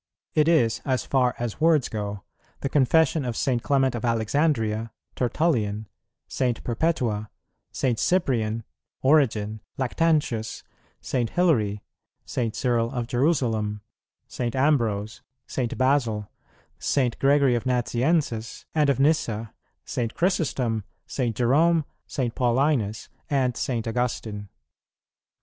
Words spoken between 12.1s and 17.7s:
St. Cyril of Jerusalem, St. Ambrose, St. Basil, St. Gregory of